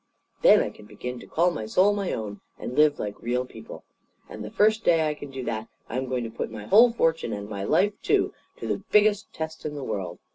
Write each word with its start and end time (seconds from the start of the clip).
Then 0.41 0.61
I 0.61 0.71
can 0.71 0.87
begin 0.87 1.19
to 1.19 1.27
call 1.27 1.51
my 1.51 1.67
soul 1.67 1.93
my 1.93 2.11
own 2.11 2.41
and 2.57 2.73
live 2.75 2.97
like 2.97 3.21
real 3.21 3.45
people. 3.45 3.83
And, 4.27 4.43
the 4.43 4.49
first 4.49 4.83
day 4.83 5.07
I 5.07 5.13
can 5.13 5.29
do 5.29 5.43
that, 5.43 5.67
I 5.89 5.97
am 5.97 6.09
going 6.09 6.23
to 6.23 6.31
put 6.31 6.49
my 6.49 6.65
whole 6.65 6.91
fortune 6.91 7.33
and 7.33 7.47
my 7.47 7.63
life, 7.63 7.93
too, 8.01 8.33
to 8.57 8.65
the 8.65 8.81
biggest 8.91 9.31
test 9.31 9.63
in 9.63 9.75
the 9.75 9.83
world. 9.83 10.17